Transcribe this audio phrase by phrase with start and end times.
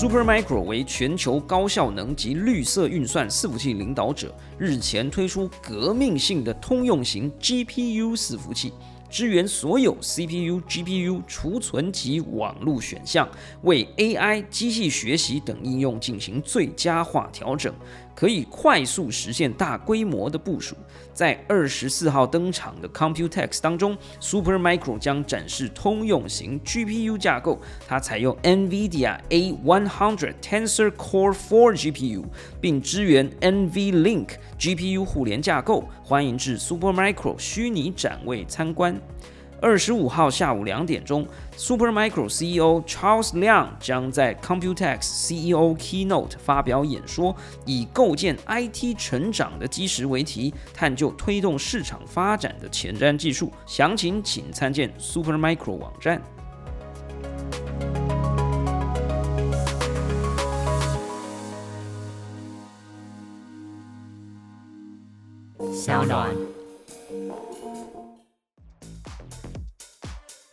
[0.00, 8.72] Supermicro 为全球高效能及绿色运算伺服器领导者，日前推出革命性的通用型 GPU 伺服器。
[9.10, 13.28] 支援所有 CPU、GPU、储存及网络选项，
[13.62, 17.74] 为 AI、机器学习等应用进行最佳化调整，
[18.18, 20.74] 可以快速实现大规模的部署。
[21.14, 32.24] 在二十四号登场的 Computex 当中，Supermicro 将展示通用型 GPU 架构，它采用 NVIDIA A100 Tensor Core 4 GPU，
[32.60, 35.84] 并支援 NVLink GPU 互联架构。
[36.02, 39.00] 欢迎至 Supermicro 虚拟展位参观。
[39.60, 41.26] 二十五号下午两点钟
[41.56, 47.34] ，Supermicro CEO Charles Liang 将在 Computex CEO Keynote 发表演说，
[47.66, 53.52] 以“构建 IT 成长的基石”为题，探究推动市场发展的前瞻技术。
[53.66, 56.22] 详情请参见 Supermicro 网站。
[65.74, 66.57] 小暖。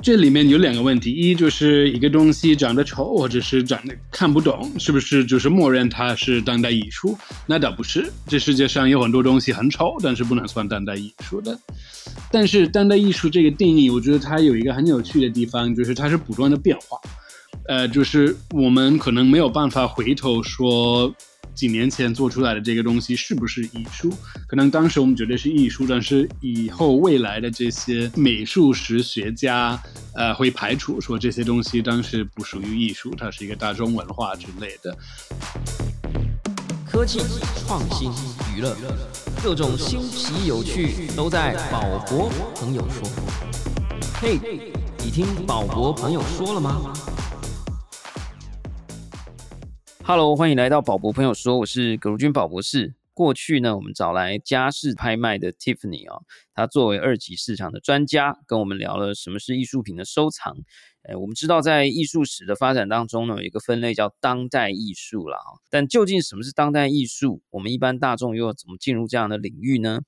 [0.05, 7.17] 这里面有两个问题，一就是一个东西长得丑，或者是长得看不懂，是不是就是默认它是当代艺术？
[7.47, 11.57] 那倒不是，这世界上有很多东西很丑，但是不能算当代艺术的。
[12.31, 16.99] 但是当代艺术这个定义，我觉得它有一个很有趣的地方，就是它是不断的变化。
[17.67, 21.11] 呃，就是我们可能没有办法回头说。
[21.55, 24.13] 几年前做出来的这个东西是不是艺术？
[24.47, 29.81] 可能当时我们觉得是艺术，但是以后未来的这些美术史学家，
[30.13, 34.95] 呃，会排除说这些东西当时不属于艺术，它是一个大众文化之类的。
[36.85, 37.19] 科技
[37.65, 38.11] 创新
[38.55, 38.75] 娱乐，
[39.43, 43.09] 各种新奇有趣都在宝博朋友说。
[44.21, 44.39] 嘿，
[45.03, 46.93] 你听宝博朋友说了吗
[50.07, 52.93] ？Hello，欢迎来到宝博朋友说，我是葛如君宝博士。
[53.15, 56.21] 过去呢，我们找来家事拍卖的 Tiffany 啊，
[56.53, 60.55] 他作为二级市场的专家，跟我们聊了什么是艺术品的收藏。
[61.09, 65.57] 哎，我们知道在艺术史的发展当中呢，有一个分类叫当代艺术了啊。
[65.71, 67.41] 但究竟什么是当代艺术？
[67.49, 70.01] 我们一般大众又怎么进入这样的领域呢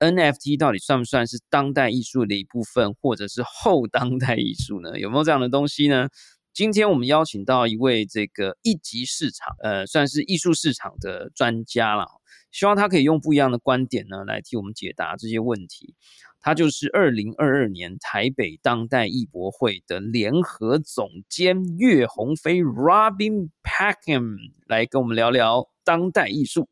[0.00, 4.98] ？NFT 到底算不算是当代艺术的一部分，或者是后当代艺术呢？
[4.98, 6.08] 有没有这样的东西呢？
[6.54, 12.06] 今天我们邀请到一位这个一级市场，呃，算是艺术市场的专家了，
[12.52, 15.96] 希望他可以用不一样的观点呢，来替我们解答这些问题。
[16.40, 24.36] 他就是二零二二年台北当代艺博会的联合总监岳鸿飞 （Robin Packham）
[24.68, 26.68] 来跟我们聊聊当代艺术。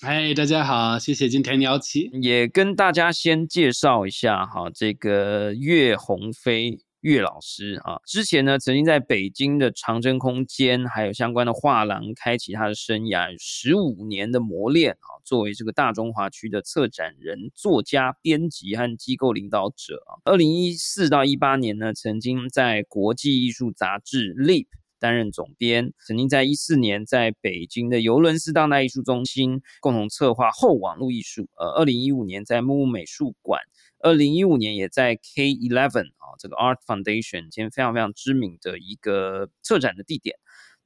[0.00, 6.80] 嗨，大家好，谢谢今天邀请，也跟大家先介绍一下哈，这个岳鸿飞。
[7.00, 20.20] 岳老师啊，之前呢曾经在北京的长征空间还有相关的画廊开启他的生涯，十五年的磨练啊，作为这个大中华区的策展人、作家、编辑和机构领导者啊。
[20.24, 24.64] 二零一四到一八年呢，曾经在国际艺术杂志《Leap》
[24.98, 31.48] 担任总编，曾经在一四年在北京的尤伦斯当代艺术中心共同策划后网络艺术。
[31.56, 33.62] 呃，二零一五年在木木美术馆。
[34.00, 40.36] 二零一五年也在 K Eleven 啊，这个 Art Foundation，今天非常非常知名的一个策展的地点。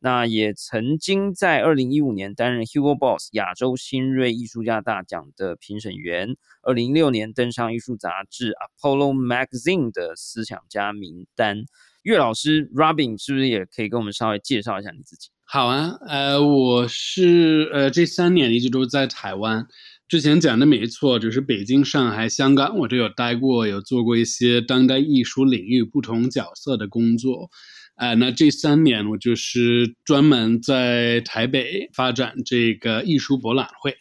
[0.01, 6.37] 那也曾经在二零一五年担任 Hugo Boss 亚洲新锐艺术家大奖的评审员。
[6.63, 11.65] 二零一六年登上艺术杂志 Apollo Magazine 的思想家名单。
[12.03, 15.31] 岳老师 Robin 是不是也可以跟我们稍微介绍一下你自己？
[15.45, 19.67] 好啊，呃，我是呃这三年一直都在台湾。
[20.15, 27.51] 之前讲的没错，就是北京、上海、香港，我都有待过，有做过一些当代艺术领域不同角色的工作。
[27.97, 33.97] 哎，那这三年我就是专门在台北发展这个艺术博览会，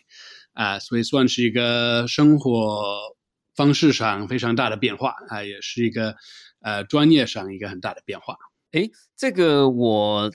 [0.52, 2.84] 啊，所以算是一个生活
[3.56, 6.14] 方式上非常大的变化啊，也是一个
[6.62, 8.38] 呃专业上一个很大的变化。
[8.72, 8.88] 哎，
[9.18, 10.32] 这个我。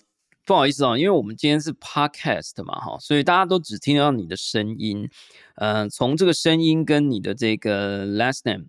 [0.48, 5.06] 不好意思哦，因为我们今天是 podcast 嘛，哈，所以大家都只听到你的声音。
[5.56, 8.64] 呃，从这个声音跟你的这个 last name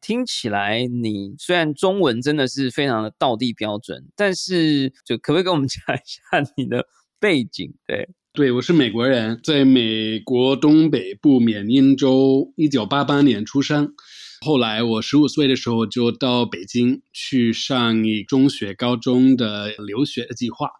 [0.00, 6.86] 听起来，你虽然中文真的是非常的道地标准，但是就可不可以跟我们 讲一下你的
[7.18, 7.74] 背景？
[7.84, 13.92] 对，对我是美国人，在美国东北部缅因州，一九八八年出生。
[14.40, 20.70] 后来我十五岁的时候就到北京去上一中学、高中的留学的计划。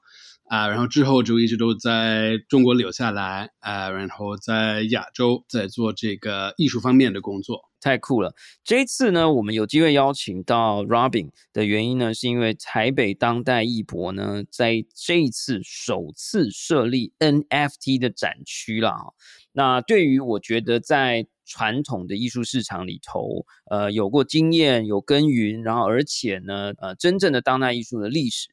[0.44, 7.70] 啊，然后之后就一直都在中国留下来啊，然后在亚洲在做这个艺术方面的工作。
[7.80, 8.34] 太酷了！
[8.64, 19.04] 这一次呢，我们有机会邀请到 Robin 的原因呢，是因为台北当代艺博呢，在这一次首次设立 NFT 的展区了啊。
[19.52, 28.48] 那对于我觉得在传统的艺术市场里头，呃，有过经验、有耕耘，然后而且呢，呃，真正的当代艺术的历史。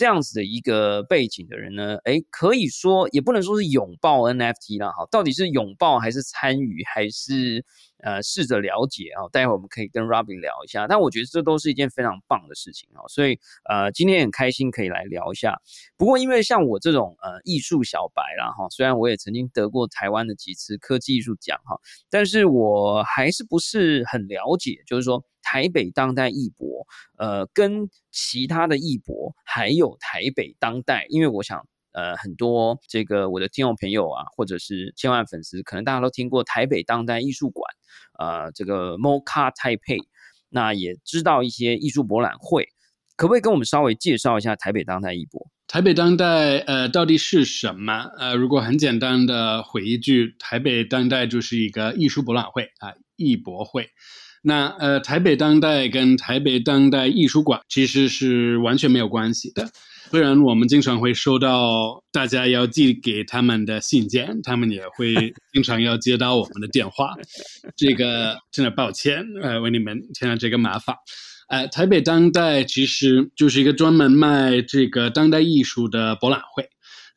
[0.00, 7.62] 这样子的一个背景的人呢，诶，可以说也不能说是拥抱 NFT 啦，哈，到底是拥抱还是参与，还是
[8.02, 9.28] 呃试着了解啊？
[9.32, 10.86] 待会我们可以跟 Robin 聊一下。
[10.86, 13.38] 但我觉得这都是一件非常棒的事情啊，所以
[13.68, 15.60] 呃今天很开心可以来聊一下。
[15.96, 21.78] 不过因为像我这种呃艺术小白啦，哈，虽然我也曾经得过台湾的几次科技艺术奖哈，
[22.10, 25.24] 但是我还是不是很了解，就是说。
[25.42, 26.86] 台北当代艺博，
[27.16, 37.74] 呃，跟其他的艺博，还有台北当代，因为我想，呃，很多这个我的听众朋友啊，或者是千万粉丝，可能大家都听过台北当代艺术馆，
[38.18, 40.02] 呃，这个 MoCA Taipei，
[40.48, 42.68] 那也知道一些艺术博览会，
[43.16, 45.50] 可不可以跟我们稍微介绍一下台北当代艺博？
[45.66, 48.10] 台北当代，呃，到底是什么？
[48.18, 53.88] 呃，如果很简单的回一句，台北当代就是一个艺术博览会啊，艺博会。
[54.42, 59.70] 那呃，台北当代跟台北当代艺术馆其实是完全没有关系的。
[60.10, 67.14] 虽然我们经常会收到大家要寄给他们的信件，他们也会经常要接到我们的电话。
[67.76, 70.96] 这个真的抱歉，呃，为你们添了这个麻烦。
[71.48, 76.68] 呃，台北当代其实就是一个专门卖这个当代艺术的博览会。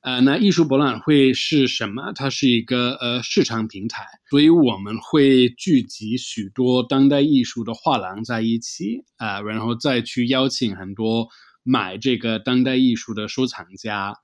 [0.01, 2.11] 呃，那艺术博览会是什么？
[2.13, 11.27] 它是一个呃市场平台，所以我们会聚集许多当代艺术的画廊在一起啊，然后再去邀请很多
[11.63, 14.15] 买这个当代艺术的收藏家，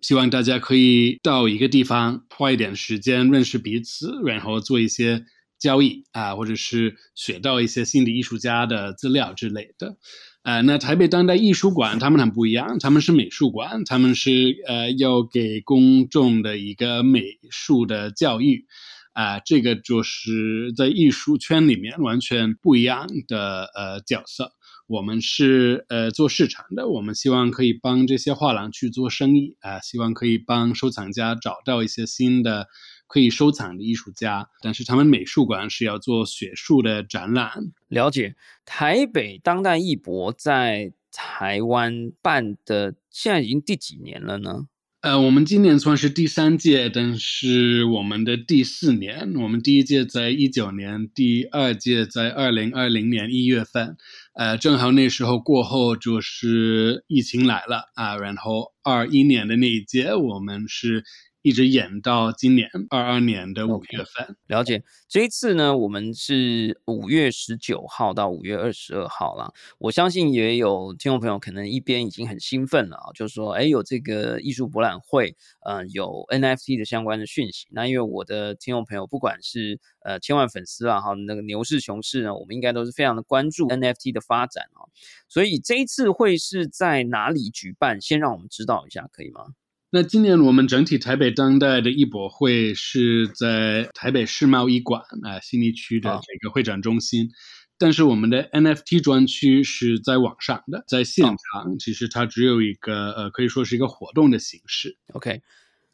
[0.00, 5.24] 希望大家可以到一个地方花一点时间认识彼此，然后做一些
[5.58, 9.96] 交易啊，或者是学到一些新的艺术家的资料之类的。
[10.42, 18.66] 呃，那台北当代艺术馆他们很不一样，他们是美术馆，他们是呃要给公众的一个美术的教育，
[19.14, 24.52] 啊，这个就是在艺术圈里面完全不一样的呃角色。
[24.86, 32.66] 我们是呃做市场的，我们希望可以帮这些画廊去做生意啊，希望可以帮收藏家找到一些新的。
[33.06, 37.52] 可以收藏的艺术家，但是他们美术馆是要做学术的展览。
[37.86, 38.34] 了解，
[38.64, 44.66] 台北当代艺博在台湾办的，现在已经第几年了呢？
[45.04, 53.98] 呃，我们今年算是第三届，但是我们的第四年，我们第一届在一九年，第二届在二零二零年一月份，
[54.32, 61.04] 呃，正好那时候过后就是疫情来了啊，然后二一年的那一届，我们是。
[61.44, 64.34] 一直演到今年二二年的五月份。
[64.46, 69.52] 了解这一次呢，我们是五月十九号到五月二十二号了。
[69.76, 75.36] 我相信也有听众朋友可能一边已经很兴奋了啊，就是说，哎，有这个艺术博览会，
[75.66, 77.66] 呃，有 NFT 的相关的讯息。
[77.70, 84.88] 那因为我的听众朋友不管是呃千万粉丝啊，哈，那个牛市熊市呢，我们应该都是非常的关注 NFT 的发展啊。
[85.28, 88.00] 所以这一次会是在哪里举办？
[88.00, 89.48] 先让我们知道一下，可以吗？
[89.94, 97.30] 那今年我们整体台北当代的艺博会是在台北世贸艺馆啊，新义区的这个会展中心，
[97.78, 104.98] 但是我们的 NFT 专区是在网上的，在现场其实它只有一个呃，可以说是一个活动的形式。
[105.12, 105.42] OK。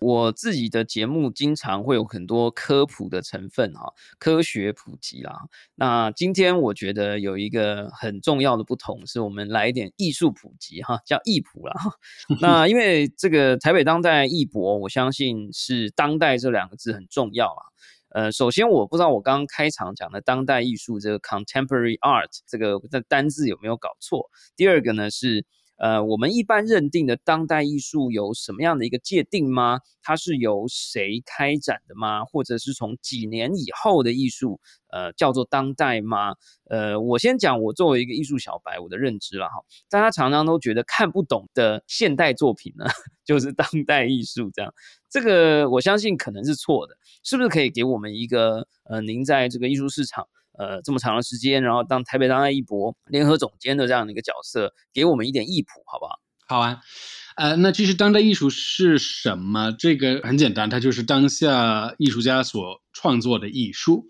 [0.01, 5.43] 我自己的节目经常会有很多科普的成分哈，科学普及啦。
[5.75, 11.75] 那今天我觉得有一个很重要的不同，是我们来一点艺术普及哈，叫艺普啦。
[12.41, 17.63] 那因为这个台北当代艺博，我相信是当代这两个字很重要啊。
[18.09, 24.31] 呃，首先我不知道我刚刚开场讲的当代艺术这个 contemporary art 这个的单字有没有搞错。
[24.57, 25.45] 第二个呢是。
[25.81, 29.81] 呃，我们一般认定的当代艺术有什么样的一个界定吗？
[30.03, 32.25] 它是由谁开展的吗？
[32.27, 34.61] 或者是从几年以后的艺术，
[34.93, 36.35] 呃，叫做当代吗？
[36.69, 39.55] 呃，我先讲我作为一个艺术小白，我的认知了哈。
[39.89, 42.85] 大家常常都觉得看不懂的现代作品呢，
[43.25, 44.75] 就是当代艺术这样。
[45.09, 46.95] 这个我相信可能是错的，
[47.25, 50.29] 是不是可以给我们一个呃，您在这个艺术市场？
[50.59, 56.13] 呃，这么长的时间，然后当台北当代艺博联合总监的这样的一个角色，给我们一点艺谱，好不好？
[56.47, 56.81] 好啊，
[57.37, 59.71] 呃，那其实当代艺术是什么？
[59.71, 64.07] 这个很简单，它就是当下艺术家所创作的艺术。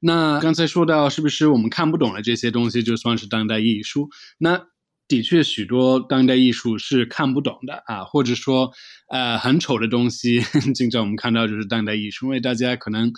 [0.00, 4.10] 那刚才说到，是不是我们看不懂的这些东西就算是当代艺术？
[4.38, 4.66] 那
[5.06, 8.72] 的确许多当代艺术是看不懂的啊，或者说
[9.08, 10.42] 呃很丑的东西，
[10.74, 13.12] 经常我们看到就是当代艺术，因为大家可能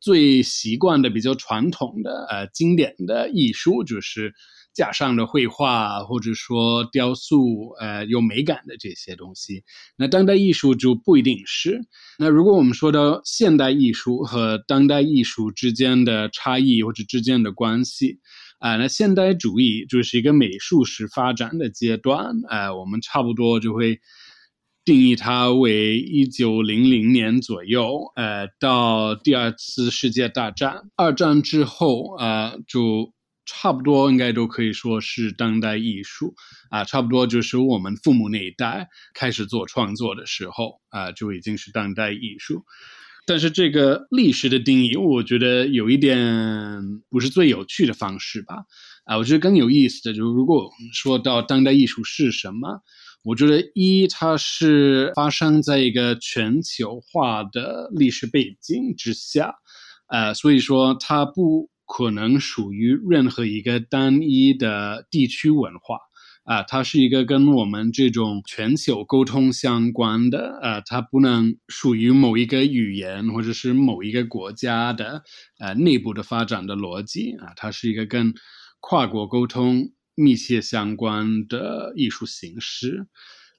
[0.00, 4.34] 最习惯的比较传统的呃经典的艺术就是
[4.74, 9.64] 架上的绘画或者说雕塑，呃有美感的这些东西。
[9.96, 11.80] 那当代艺术就不一定是。
[12.18, 18.20] 那如果我们说到现代艺术和当代艺术之间的差异或者之间的关系。
[18.58, 24.00] 啊，那现代主义就是一个美术史发展的阶段，呃，我们差不多就会
[24.86, 33.12] 定义它为一九零零年左右，呃，到第二次世界大战，二战之后，呃，就
[33.44, 36.34] 差不多应该都可以说是当代艺术，
[36.70, 42.62] 啊，差不多就是我们父母那一代开始做创作的时候，啊，就已经是当代艺术。
[43.26, 48.54] 但是这个历史的定义，我觉得有一点不是最有趣的方式吧？
[49.04, 52.82] 啊，我觉得更有意思的就是，如果说到当代艺术是什么，
[53.26, 59.52] 我觉得一它是发生在一个全球化的历史背景之下，
[60.06, 65.98] 呃，所以说它不可能属于任何一个单一的地区文化。
[66.44, 75.24] 啊，它是一个跟我们这种全球沟通相关的，呃，它不能属于某一个语言或者是某一个国家的，
[75.58, 78.32] 呃，内部的发展的逻辑啊，它是一个跟
[78.78, 83.06] 跨国沟通密切相关的艺术形式。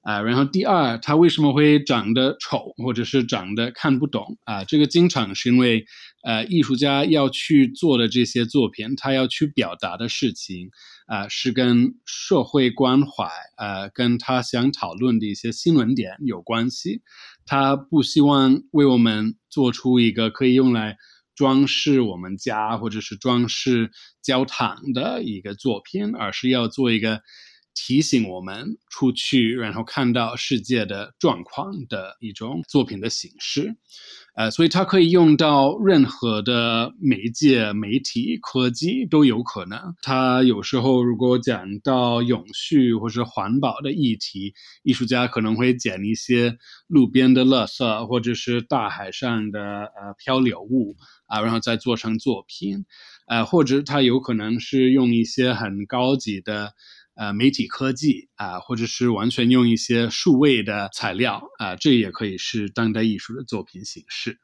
[0.02, 4.64] 啊，然后第二，它为什么会长得丑，或者是长得看不懂啊？
[4.64, 5.84] 这个经常是因为，
[6.22, 10.70] 呃，艺术家要去做的这些作品，他要去表达的事情，
[11.08, 17.02] 啊，是跟社会关怀，呃，跟他想讨论的一些新闻点有关系。
[17.44, 20.96] 他不希望为我们做出一个可以用来
[21.34, 23.90] 装饰我们家或者是装饰
[24.28, 27.22] 教堂的一个作品，而是要做一个。
[27.80, 33.76] 提醒我们出去，然后看到世界的状况的一种作品的形式，
[34.34, 39.94] 呃，所以它可以用到任何的媒介、媒体、科技都有可能。
[40.02, 46.58] 它有时候如果讲到永续或是环保的议题，艺术家可能会捡一些
[46.88, 50.96] 路边的垃圾或者是大海上的呃漂流物
[51.28, 52.86] 啊，然后再做成作品，
[53.28, 56.72] 呃，或者它有可能是用一些很高级的。
[57.20, 64.38] 呃，媒体科技啊，或者是完全用一些数位的材料啊，这也可以是当代艺术的作品形式。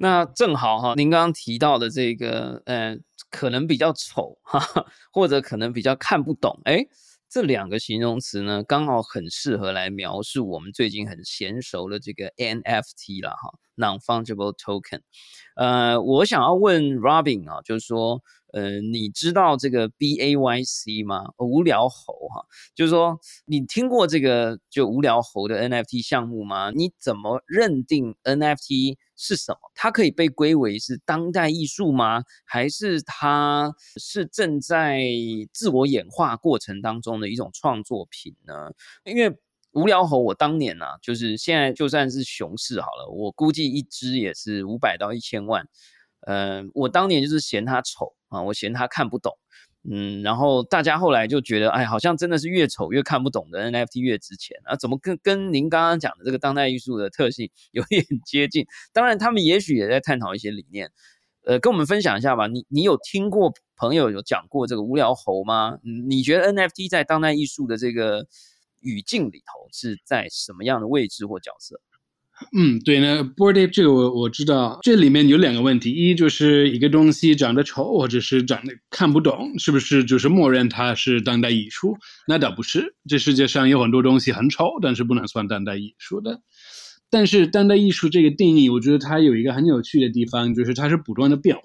[0.00, 2.98] 那正好哈，您刚刚提到的这个，呃，
[3.30, 4.60] 可能比较丑哈，
[5.12, 6.88] 或者可能比较看不懂，哎，
[7.36, 15.00] 这两个形容词呢，刚好很适合来描述我们最近很娴熟的这个 NFT 了哈，Non-Fungible Token。
[15.54, 18.22] 呃，我想要问 Robin 啊，就是说。
[18.56, 21.26] 呃，你知道这个 B A Y C 吗？
[21.36, 22.42] 无聊猴哈，
[22.74, 26.70] 就是说你听过这个就无聊猴的 N F T 项目吗？
[26.70, 29.58] 你怎么认定 N F T 是什么？
[29.74, 32.22] 它可以被归为是当代艺术吗？
[32.46, 35.02] 还是它是正在
[35.52, 38.70] 自我演化过程当中的一种创作品呢？
[39.04, 39.36] 因为
[39.72, 45.68] 无聊猴，我当年啊，就是现在就算是熊市好了，我估计一只也是五百到一千万。
[46.22, 48.14] 嗯，我当年就是嫌它丑。
[48.36, 49.36] 啊，我嫌他看不懂，
[49.90, 54.76] 嗯，然后大家后来就觉得，哎，好像真的是越丑越看不懂的 NFT 越值钱啊？
[54.76, 58.66] 怎么跟跟您刚刚讲的这个当代艺术的特性 有点接近？
[58.92, 60.90] 当然，他们也许也在探讨一些理念，
[61.44, 62.46] 呃，跟我们分享一下吧。
[62.46, 65.78] 你你有听过朋友有讲过这个无聊猴吗？
[65.82, 68.26] 你觉得 NFT 在当代艺术的这个
[68.80, 71.80] 语境里头是在什么样的位置或角色？
[72.54, 81.96] 嗯，对，那 board ape 这个我我知道，这里面有两个问题，一就是一个东西长得丑或者是长得看不懂，是不是就是默认它是当代艺术？
[82.28, 86.42] 那倒不是，这世界上有很多东西很丑，但是不能算当代艺术的。
[87.08, 91.62] 但是当代艺术这个定义，我觉得它有一个很有趣的地方，就是它是不断的变化，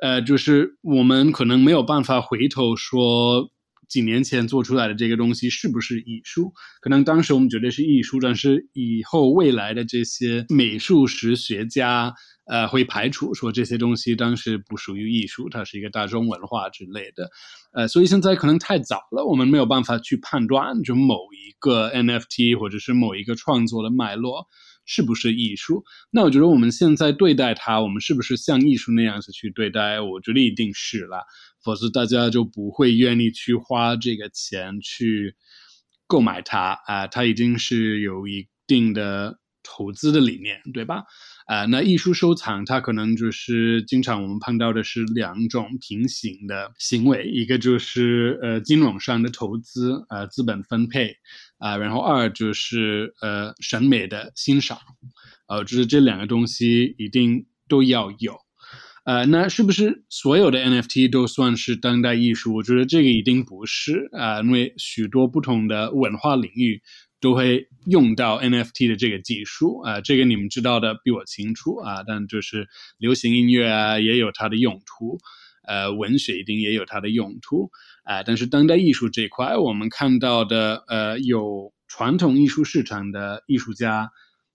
[0.00, 3.50] 呃，就是我们可能没有办法回头说。
[3.90, 6.54] 几年前做出来的这个东西是不是艺术？
[6.80, 12.14] 可能当时我们觉得是艺术，但是以后未来的这些美术史学家，
[12.46, 17.28] 呃，会排除说这些东西当时不属于艺术，它是一个大众文化之类的。
[17.72, 24.46] 呃，所以现在可能太早了，我们没有办法去判断，就某一个 NFT 或者是某一个创作的脉络
[24.86, 25.84] 是不是艺术。
[26.10, 30.00] 那我觉得我们现在对待它，我们是不是像艺术那样子去对待？
[30.00, 31.24] 我觉得一定是了。
[31.64, 35.34] 否则大家就不会愿意去花这个钱去
[36.06, 41.04] 购买它啊，它已经是有一定的投资的理念，对吧？
[41.46, 51.16] 啊，那艺术收藏它可能就是经常我们碰到的是两种平行的行为，一个就是呃金融上的投资，呃资本分配，
[51.58, 54.78] 啊，然后二就是呃审美的欣赏，
[55.48, 58.38] 呃，就是这两个东西一定都要有。
[59.04, 62.54] 呃，那是不是所有的 NFT 都算是当代艺术？
[62.54, 66.82] 我觉得这个一定不是啊，因为许多不同的文化领域
[67.18, 72.04] 都会用到 NFT 的这个技术啊，这个你们知道的比我清楚啊。
[72.06, 75.18] 但就是流行音乐啊，也有它的用途，
[75.66, 77.70] 呃，文学一定也有它的用途
[78.04, 78.22] 啊。
[78.22, 84.10] 但是当代艺术这块，我们看到的呃，有传统艺术市场的艺术家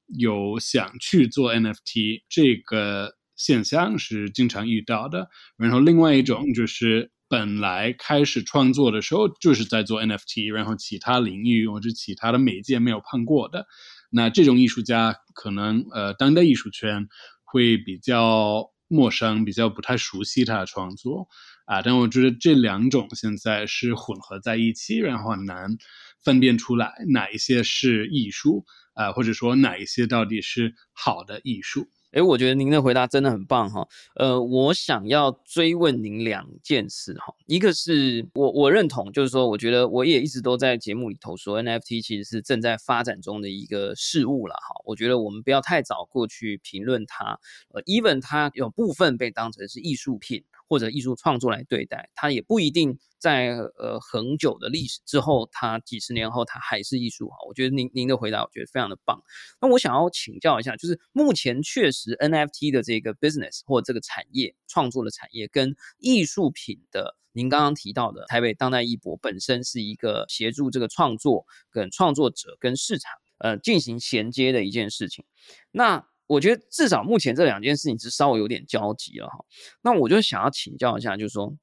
[0.07, 3.15] 有想去做 NFT 这个。
[3.35, 13.65] 现象是经常遇到的，然后另外一种就是本来开始创作的时候就是在做 NFT，然后其他领域或者其他的媒介没有碰过的，
[14.11, 17.07] 那这种艺术家可能呃当代艺术圈
[17.43, 21.27] 会比较陌生，比较不太熟悉他的创作。
[21.65, 25.75] 啊，但我觉得这两种现在是混合在一起，然后很难
[26.23, 31.89] 分辨出来哪一些是艺术啊，或者说哪一些到底是好的艺术。
[32.11, 33.87] 哎，我觉得您的回答真的很棒哈。
[34.15, 37.33] 呃，我想要追问您两件事哈。
[37.45, 44.81] 一个是我我认同，就是说，我觉得我也一直都在节目里头说，NFT 其实是正在发展中的一个事物了哈。
[44.85, 47.37] 我觉得我们不要太早过去评论它。
[47.73, 52.99] 呃，even 它有部分被当成是艺术品或者艺术创作来对待，它也不一定。
[53.17, 57.37] 在呃很久的历史之后，它几十年后它还是艺术哈。
[57.47, 59.19] 我觉得您您的回答我觉得非常的棒。
[59.59, 75.25] 那我想要请教一下，就是目前确实 NFT 的这个 business 或这个产业创作的产业跟艺术品的，您刚刚提到的台北当代艺博本身是一个协助这个创作跟创作者跟市场呃进行衔接的一件事情。
[75.71, 79.45] 那我觉得至少目前这两件事情是稍微有点交集了哈。
[79.81, 81.55] 那我就想要请教一下，就是说。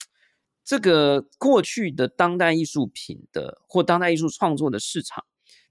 [0.64, 5.24] 这个过去的当代艺术品的或当代艺术创作的市场，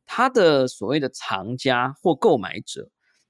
[0.06, 2.90] 它的所谓的藏家或购买者，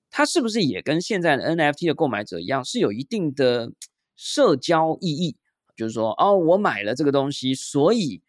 [0.10, 3.72] 它是不是也跟现在的 NFT 的购买者一样，是有一定的
[4.16, 5.38] 社交意义？
[5.76, 8.24] 就是说，哦，我买了这个东西，所以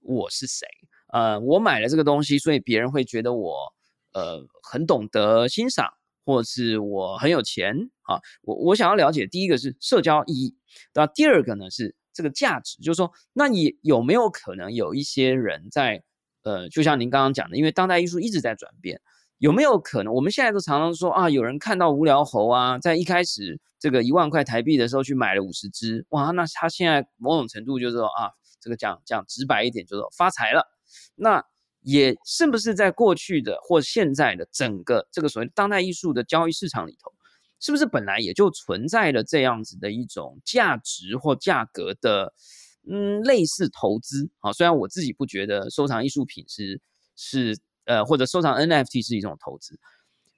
[0.00, 0.66] 我是谁？
[1.14, 3.72] 呃，我买了这个东西，所以别人会觉得我
[4.12, 5.94] 呃很懂得欣赏，
[6.26, 8.20] 或是我很有钱啊？
[8.42, 10.56] 我我想要了解，第一个是社交意义，
[10.92, 11.06] 那？
[11.06, 11.96] 第二个呢是。
[12.16, 16.02] 这个价值就是说，那你有没有可能有一些人在，
[16.44, 19.02] 呃，就像您刚刚讲的，因为当代艺术一直在转变，
[19.36, 28.30] 有没有可能我们现在都常常说啊，有人看到无聊猴啊，在一开始这个一万块台币的时候去买了五十只，哇，那他现在某种程度就是说啊，
[28.62, 30.66] 这个讲讲直白一点，就是发财了。
[31.16, 31.44] 那
[31.86, 37.12] 也是不是在过去的或现在的整个这个所谓当代艺术的交易市场里头？
[37.60, 42.34] 是不是本来也就存在了这样子的一种价值或价格的，
[42.90, 44.52] 嗯，类似投资啊？
[44.52, 46.80] 虽然我自己不觉得收藏艺术品是
[47.16, 49.78] 是呃，或者收藏 NFT 是一种投资，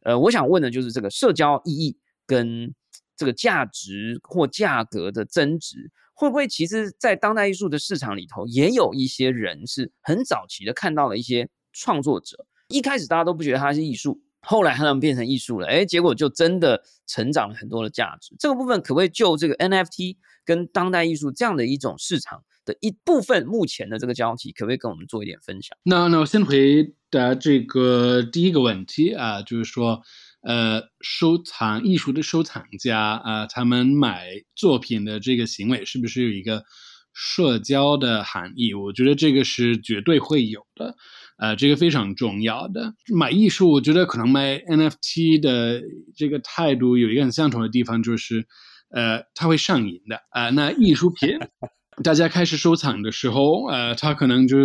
[0.03, 2.73] 呃，我想问的就是这个社交意义跟
[3.17, 14.21] 这个价值或价格的增值，会不会其实在当代艺术的市场里头，也有一些人是很早期的看到了一些创作者，一开始大家都不觉得他是艺术。
[14.41, 18.35] 后来他们变成艺术了，哎，结果就真的成长了很多的价值。
[18.37, 25.79] 这个部分可不可以就这个 NFT 跟当代艺术这样的一种市场的一部分目前的这个交集，可不可以跟我们做一点分享？
[25.85, 30.03] 那那我先回答这个第一个问题啊，就是说，
[30.43, 36.65] 呃，收藏艺术的收藏家啊，他们买作品的这个行为是不是有一个
[37.13, 38.73] 社交的含义？
[38.75, 40.97] 我觉得这个是绝对会有的。
[41.39, 45.83] 呃，这个非常重要的买艺术，我觉得可能买 NFT 的
[46.17, 48.45] 这个态度有一个很相同的地方，就是，
[48.91, 50.51] 呃，它会上瘾的啊。
[50.51, 51.39] 那艺术品，
[52.03, 54.57] 大家开始收藏的时候，呃，他可能就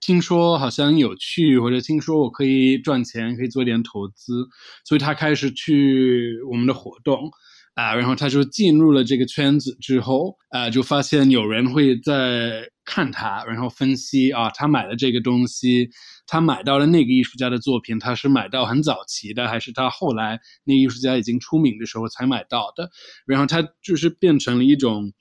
[0.00, 4.48] 听说好像有趣，或者听说我可以赚钱，可以做点投资，
[4.84, 7.30] 所以他开始去我们的活动。
[7.74, 15.88] 啊，然后他就进入了这个圈子之后，啊，就发现有人会在看他，然后分析啊，他买的这个东西，
[16.26, 22.90] 他买到了那个艺术家的作品，他是买到很早期的，还是他后来那艺术家已经出名的时候才买到的？
[23.24, 25.12] 然后他就是变成了一种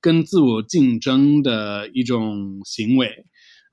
[0.00, 3.26] 跟自我竞争的一种行为，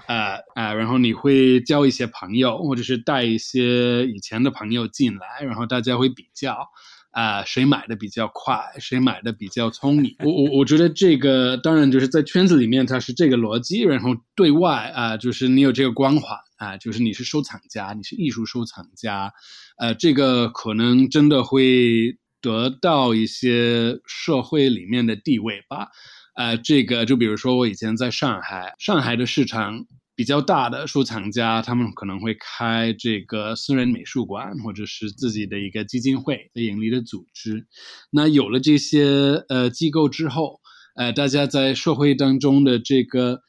[0.08, 6.70] 啊啊，然后你会交一些朋友，或者是带一些以前的朋友进来，然后大家会比较。
[7.14, 10.16] 啊，谁买的比较快，谁买的比较聪明？
[10.26, 19.32] 我我我觉得这个当然就是在圈子里面它是这个逻辑，然后对外啊，就是你有这个光环啊，就是你是收藏家，你是艺术收藏家，
[19.78, 25.90] 呃，这个可能真的会得到一些社会里面的地位吧。
[26.36, 29.86] 呃，这个就比如说我以前在上海，上海的市场。
[30.16, 37.66] 比较大的收藏家，他们可能会开这个私人美术馆，或者是自己的一个基金会、的盈利的组织。
[38.12, 40.62] 那有了这些呃机构之后，
[40.96, 43.42] 呃，大家在社会当中的这个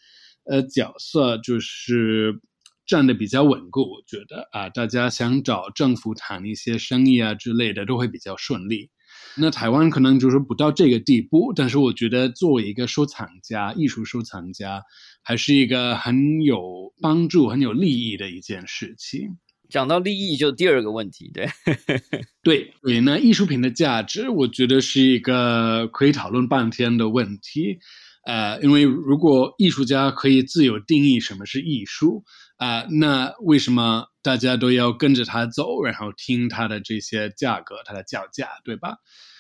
[0.51, 2.41] 呃角色就是
[2.87, 3.83] 站的比较稳固。
[3.83, 8.89] 我觉得啊，大家想找政府谈一些生意啊之类的，都会比较顺利。
[9.37, 14.83] 那台湾可能就是不到这个地步，但是我觉得作为一个收藏家、艺术收藏家，
[15.23, 19.37] 还是一个很有帮助、很有利益的一件事情。
[19.69, 21.49] 讲到利益，就第二个问题，对，
[22.45, 23.01] 对对。
[23.01, 27.79] 那艺术品的价值，我觉得是一个可以讨论半天的问题。
[28.27, 32.25] 呃，因为如果艺术家可以自由定义什么是艺术，
[32.57, 38.97] 啊，那为什么大家都要跟着他走，然后听他的这些价格、他的叫价，对吧？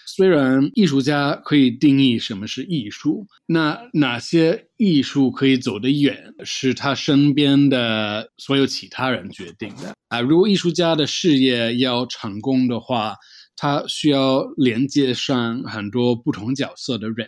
[0.07, 10.21] 虽然艺术家可以定义什么是艺术，那哪些艺术可以走得远，是他身边的所有其他人决定的啊。
[10.21, 13.17] 如果艺术家的事业要成功的话，
[13.57, 17.27] 他需要连接上很多不同角色的人。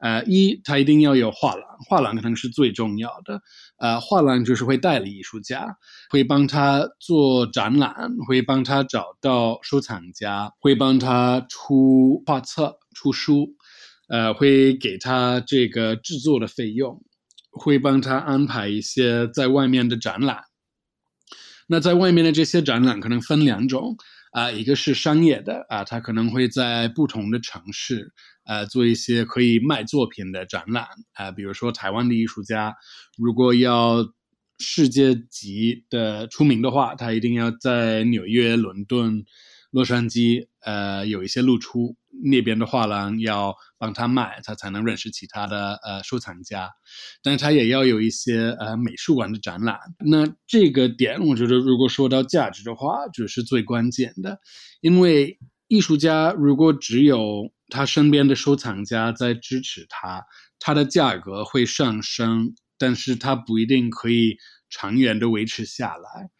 [0.00, 3.40] 呃，一，他一定要有画廊，画廊可能是最重要的。
[3.78, 5.76] 呃，画廊就是会代理艺术家，
[6.10, 7.94] 会帮他做展览，
[8.26, 13.56] 会帮他找到收藏家，会帮他出画册、出书，
[14.08, 17.02] 呃，会给他这个制作的费用，
[17.50, 20.42] 会帮他安排一些在外面的展览。
[21.66, 23.96] 那在外面的这些展览可能分两种。
[24.30, 28.12] 啊，一个是商业的啊，他可能会在不同的城市，
[28.48, 31.30] 呃，做一些可以卖作品的展览啊。
[31.30, 32.74] 比如说台湾的艺术家，
[33.16, 34.04] 如果要
[34.58, 39.24] 世界级的出名的话，他一定要在纽约、伦敦。
[39.70, 46.70] 洛杉矶，呃，有一些露出，那边的画廊要帮他卖，他才能认识其他的呃收藏家，
[47.22, 49.78] 但是他也要有一些呃美术馆的展览。
[49.98, 54.40] 那这个点，我觉得如果说到价值的话，就是最关键的，
[54.80, 60.24] 因为艺术家如果只有他身边的收藏家在支持他，
[60.58, 64.38] 他的价格会上升，但是他不一定可以
[64.70, 66.30] 长远的维持下来。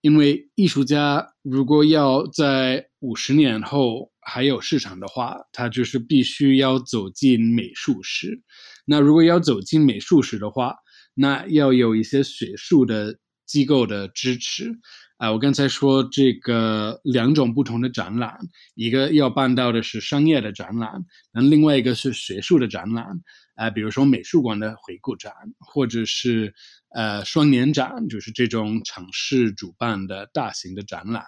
[0.00, 8.42] 因为艺术家如果要在五十年后还有市场的话，他就是必须要走进美术史。
[8.84, 10.74] 那如果要走进美术史的话，
[11.14, 13.16] 那要有一些学术的
[13.46, 14.72] 机构的支持。
[15.22, 18.40] 啊，我刚才说这个两种不同的展览，
[18.74, 23.06] 一个要办到的是商业的展览，那另外一个是学术的展览。
[23.54, 26.52] 啊，比如说美术馆的回顾展，或者是
[26.92, 31.24] 呃双年展，就是这种城市主办的大型的展览。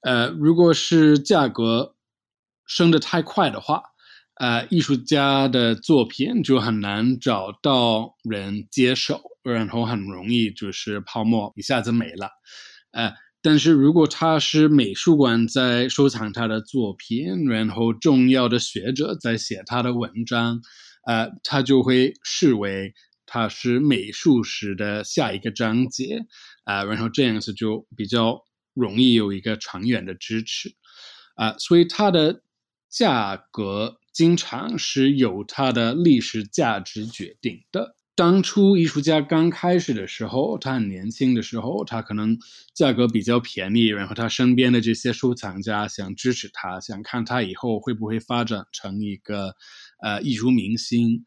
[0.00, 1.96] 呃，如果是价格
[2.66, 3.82] 升得太快的话，
[4.36, 12.30] 呃，艺术家的作品就很难找到人接手，然后很容易就是泡沫一下子没了。
[12.92, 13.12] 呃，
[13.44, 20.62] 但是如果他是美术馆在收藏他的作品，然后重要的学者在写他的文章。
[21.06, 22.94] 呃，他就会视为
[23.26, 26.24] 他是美术史的下一个章节，
[26.64, 30.74] 啊，然后这样子就比较容易有一个长远的支持，
[31.34, 32.40] 啊，所以它的
[32.88, 37.94] 价格经常是由它的历史价值决定的。
[38.16, 42.38] 当初艺术家刚开始的时候，他很年轻的时候，他可能
[42.72, 49.56] 价格比较便宜，然后他身边的这些收藏家想支持他，想看他以后会不会发展成一个
[50.00, 51.24] 呃艺术明星。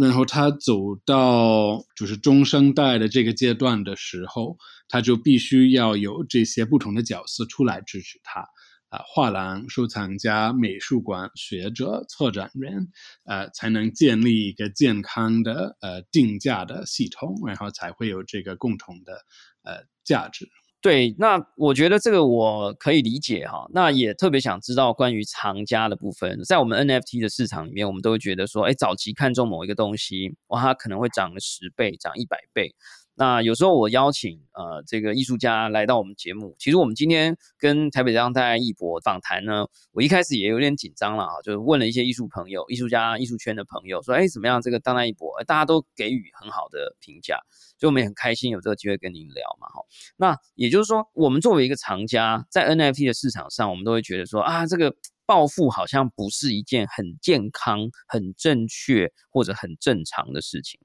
[0.00, 4.56] 然后他走到就是中生代的这个阶段的时候，
[4.88, 8.46] 他就必须要有这些不同的角色出来支持他。
[8.92, 12.88] 啊，画廊、收藏家、美术馆、学者、策展人，
[13.24, 19.14] 呃，才能建立一个健康的呃定价的系统，然后才会有这个共同的
[19.62, 20.46] 呃价值。
[20.82, 23.66] 对，那我觉得这个我可以理解哈。
[23.72, 32.74] 那也特别想知道关于藏家的部分，在我们 NFT 的市场里面，我们都会觉得说，哎，早期看中某一个东西，哇，它可能会涨了十倍，涨一百倍。
[33.14, 47.38] 那有时候我邀请呃这个艺术家来到我们节目，其实我们今天跟台北当代艺博访谈呢，我一开始也有点紧张了啊，就是问了一些艺术朋友、艺术家、艺术圈的朋友，说哎怎么样这个当代艺博，大家都给予很好的评价，
[47.78, 49.82] 所以我们也很开心有这个机会跟您聊嘛哈。
[50.16, 54.94] 那也就是说，我们作为一个藏家，在 NFT 的市场上，我们都会觉得说啊这个。
[55.32, 60.78] 暴富好像不是一件很健康、很正确或者很正常的事情。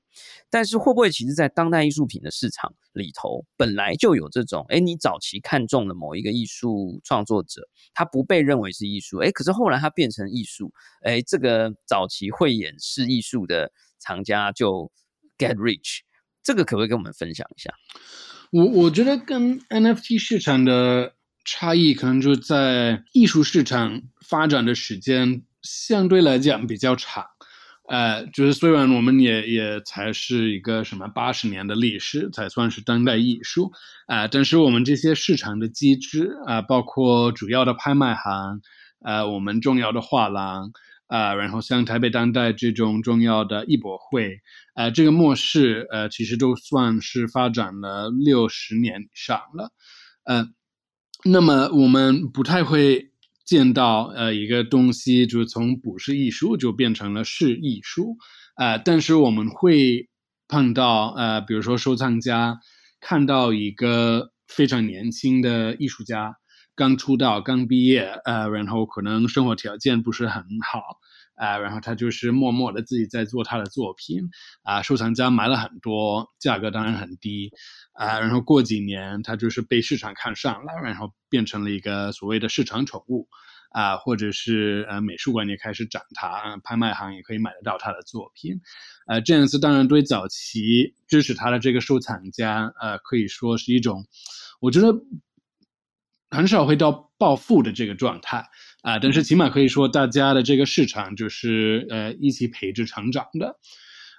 [0.50, 14.90] 但是会不会其实，在当代艺术品的市场里头，本来就有这种，哎，你早期看中了某一个艺术创作者，他不被认为是艺术，哎，可是后来他变成艺术，哎，这个早期会演示艺术的藏家就
[15.38, 16.00] get rich，
[16.42, 17.74] 这个可不可以跟我们分享一下？
[18.54, 21.17] 我我觉得跟 NFT 市场的
[21.48, 27.26] 差异，可能就在艺术市场发展的时间相对来讲比较长。
[27.88, 33.72] 呃，就是虽然我们也也才是一个什么八十年的历史，才算是当代艺术
[34.08, 38.60] 啊，但是我们这些市场的机制啊，包括主要的拍卖行，
[39.06, 40.74] 呃，我们重要的画廊
[41.08, 44.42] 啊，然后像台北当代这种重要的艺博会，
[44.76, 49.72] 呃，这个模式呃，其实都算是发展了六十年以上了，
[50.26, 50.50] 呃，
[51.32, 53.12] 那么我们不太会。
[53.48, 58.18] 见到呃一个东西，就是从不是艺术就变成了是艺术，
[58.58, 60.10] 呃，但是我们会
[60.50, 62.60] 碰到呃，比如说收藏家
[63.00, 66.36] 看到一个非常年轻的艺术家
[66.76, 70.82] 刚出道、刚毕业，呃，然后可能生活条件不是很好，
[71.38, 74.20] 啊，然后他就是默默的自己在做他的作品，
[74.64, 77.52] 啊，收藏家买了很多，价格当然很低。
[77.94, 83.28] 啊，然后过几年，他就是被市场看上了，然后变成了一个所谓的市场宠物，
[83.72, 88.62] 啊，或者是呃美术馆也开始展它，拍卖行也可以买得到他的作品，
[89.08, 94.06] 呃，这样子当然对早期支持他的这个收藏家，呃，可以说是一种，
[94.60, 94.94] 我觉得
[96.30, 98.46] 很少会到暴富的这个状态，
[98.84, 103.56] 啊，但是起码可以说大家的这个市场就是呃一起陪着成长的，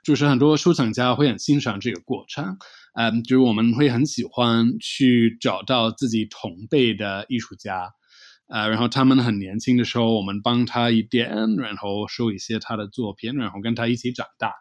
[0.05, 2.59] 就是很多收藏家会很欣赏这个过程。
[2.95, 7.93] 嗯，就是我们会很喜欢去找到自己同辈的艺术家，
[8.49, 14.53] 呃，然后他们很年轻的时候，我们帮他一点，然后收一些他的作品，然后跟他一起长大，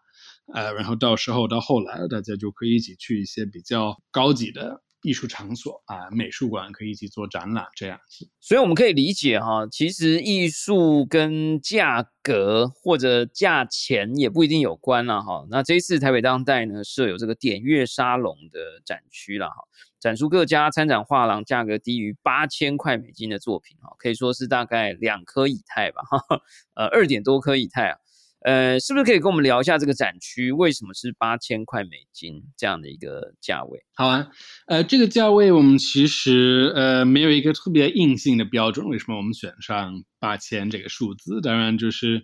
[0.54, 4.84] 呃，然后到时候到后来，大家就可以一起去一些比较高级的。
[5.08, 15.48] 艺术场所啊，美术馆可以一起做展览这样子，所以我们可以理解哈，其实艺术跟价格或者价钱也不一定有关了哈。
[15.50, 19.56] 那这一次台北当代呢设有这个点月沙龙的展区了哈，
[19.98, 26.42] 展出各家参展画廊价格低于八千块美金的作品哈，可以说是大概两颗以太吧，哈，
[26.76, 27.98] 呃，二点多颗以太啊。
[28.48, 33.84] 呃，是不是可以跟我们聊一下这个展区为什么是八千块美金这样的一个价位？
[33.94, 34.30] 好啊，
[34.68, 41.42] 呃，这个价位我们其实呃没有一个特别硬性的标准，为什么我们选上八千这个数字？
[41.42, 42.24] 当然就是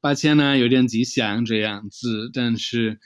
[0.00, 2.98] 八千呢有点吉祥这样子，但是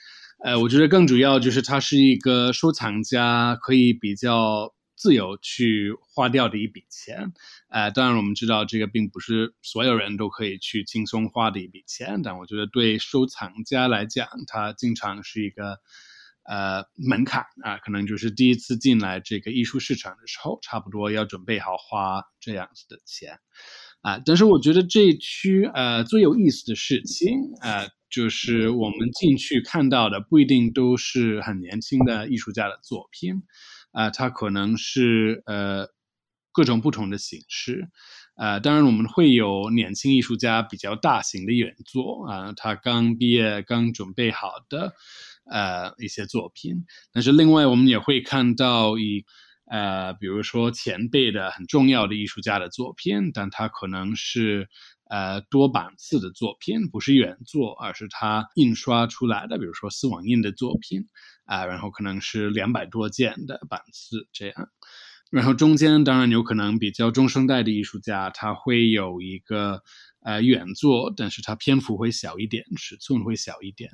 [0.43, 4.73] 呃，我觉得更主要就是它是一个收藏家可以比较。
[4.97, 7.31] 自由去花掉的一笔钱，
[7.69, 15.77] 呃，当然我们知道这个并不是所有人都可以去轻松花的一笔钱，但我觉得对收藏家来讲，它经常是一个
[16.43, 23.39] 呃门槛啊，可能就是第一次进来这个艺术市场的时候，差不多要准备好花这样子的钱
[24.01, 24.19] 啊。
[24.25, 33.43] 但是我觉得这一区呃最有意思的事情呃，就是我们进去看到的不一定都是很年轻的艺术家的作品。
[33.91, 35.87] 啊，它可能是呃
[36.51, 37.89] 各种不同的形式，
[38.35, 44.93] 啊，当然我们会有年轻艺术家比较大型的原作啊，他刚毕业刚准备好的
[45.45, 49.23] 呃一些作品，但是另外我们也会看到一
[49.69, 54.67] 呃比如说前辈的很重要的艺术家的作品，但他可能是
[55.09, 61.05] 呃多版次的作品，不是原作，而是他印刷出来的，比如说丝网印的作品。
[61.47, 64.69] 啊，然后可能是两百多件的版次这样，
[65.31, 69.81] 然后中间当然有可能比较中生代的艺术家，他会有一个。
[70.27, 73.89] 呃，原作，但是它篇幅会小一点，尺寸会小一点，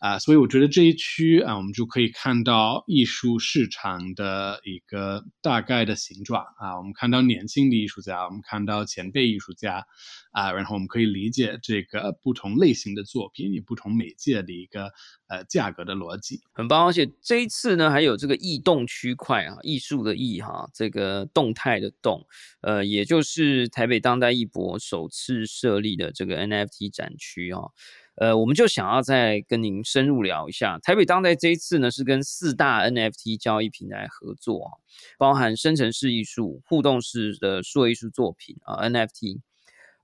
[0.00, 9.86] 啊，所以我觉得这一区啊，我们就可以看到艺术市场的一个大概的形状啊，我们看到年轻的艺术家，我们看到前辈艺术家，
[10.32, 14.92] 啊，然后我们可以理解这个不同类型的作品，以不同媒介的一个
[15.28, 16.84] 呃价格的逻辑，很棒。
[16.84, 22.26] 而且这一次呢，还有这个异动区块啊，艺术的异哈，这个动态的动，
[22.60, 25.77] 呃，也就是台北当代艺博首次设。
[25.80, 27.72] 立的这个 NFT 展区哦，
[28.16, 34.80] 呃，我们就想要再跟您深入聊一下台北当代这一次呢，是跟四大 NFT 交易平台合作，
[35.18, 39.40] 包含生成式艺术、互动式的数位艺术作品啊 NFT，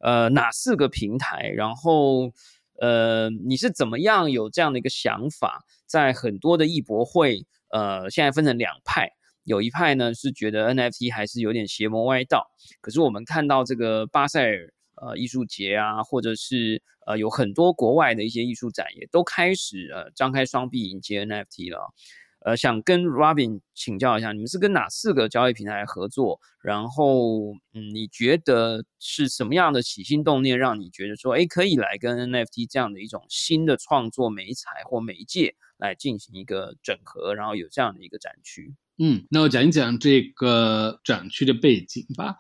[0.01, 1.49] 呃，哪四个平台？
[1.49, 2.33] 然后
[2.81, 5.65] 呃，你是怎么样有这样的一个想法？
[5.87, 9.11] 在很多的艺博会，呃，现在分成两派，
[9.43, 12.49] 有一派呢是觉得 NFT 还是有点邪魔歪道，
[12.81, 14.73] 可是我们看到这个巴塞尔。
[14.97, 21.93] 呃艺术节啊，或者是呃有很多国外的一些艺术展也都开始呃张开双臂迎接 NFT 了。
[22.41, 26.39] 呃，想跟 Robin 请教一下，你们是跟哪四个交易平台合作？
[26.63, 38.75] 然后，嗯，你觉得是什么样的起心动念，让你觉得说，哎，可以来跟 NFT 这样的一种新的创作媒材或媒介来进行一个整合，然后有这样的一个展区？
[38.99, 42.37] 嗯，那我讲一讲这个展区的背景吧。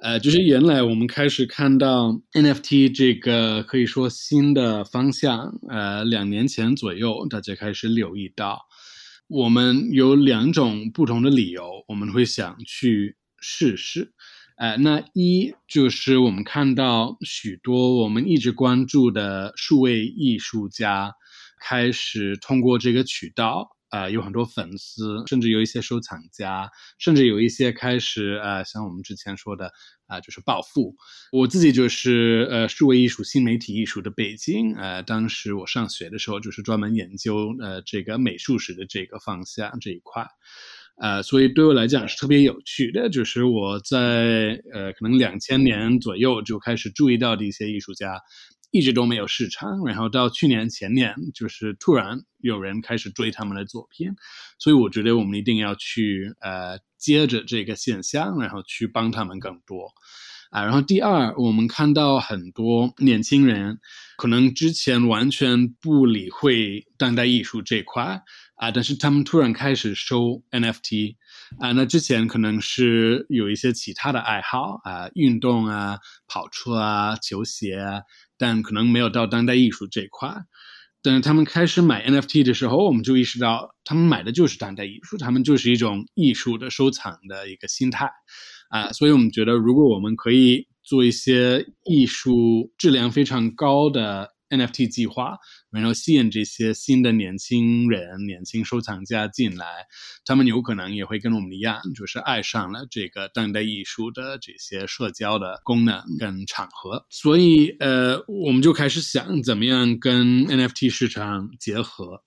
[0.00, 8.60] 呃，就是原来我们开始看到 NFT 这个可以说新的方向，呃，两年前左右，大家开始留意到。
[9.26, 14.12] 我们有两种不同的理由，我们会想去试试。
[14.56, 21.14] 呃，那一就是我们看到许多我们一直关注的数位艺术家
[21.60, 23.77] 开始通过这个渠道。
[23.90, 29.72] 呃，有很多粉丝，甚至有一些收藏家，甚至有一些开始呃，像我们之前说的
[30.06, 30.94] 啊，就是暴富。
[31.32, 40.26] 我自己就是呃，数位艺术、新媒体艺术的背景，呃，当时我上学的时候就是专门研究呃这个美术史的这个方向这一块，
[41.00, 43.08] 呃，所以对我来讲是特别有趣的。
[43.08, 48.20] 就是我在呃可能两千年左右就开始注意到的一些艺术家。
[48.70, 54.10] 一直都没有市场，然后到去年前年，就是突然有人开始追他们的作品，
[54.58, 59.92] 所以我觉得我们一定要去呃接着这个现象，然后去帮他们更多
[60.50, 60.62] 啊。
[60.64, 63.78] 然后第二，我们看到很多年轻人
[64.18, 68.22] 可能之前完全不理会当代艺术这块
[68.56, 71.16] 啊，但是他们突然开始收 NFT
[71.60, 78.02] 啊，那之前可能是有一些其他的爱好啊，运动啊，跑车啊，球鞋啊。
[78.38, 80.32] 但可能没有到当代艺术这一块，
[81.02, 88.10] 等他们开始买 NFT 的时候，我们就意识到，他们买的就是当代艺术，他们就是一种艺术的收藏的一个心态，
[88.70, 94.34] 啊，所以我们觉得，如果我们可以做一些艺术质量非常高的。
[94.50, 95.36] NFT 计划，
[95.70, 99.86] 然后吸引这些新的年轻人、年轻收藏家进来，
[100.24, 107.04] 他们有可能也会跟我们一样，就是爱上了这个当代艺术的这些社交的功能跟场合。
[107.10, 112.22] 所以，呃，我们就开始想怎么样跟 NFT 市场结合。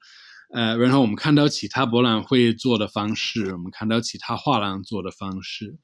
[0.53, 5.77] 呃，然后我们看到其他博览会做的方式，我们看到其他画廊做的方式，